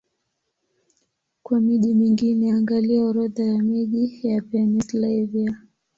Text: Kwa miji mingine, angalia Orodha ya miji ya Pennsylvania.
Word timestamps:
Kwa 1.43 1.59
miji 1.59 1.93
mingine, 1.93 2.51
angalia 2.53 3.05
Orodha 3.05 3.43
ya 3.43 3.63
miji 3.63 4.19
ya 4.27 4.41
Pennsylvania. 4.41 5.57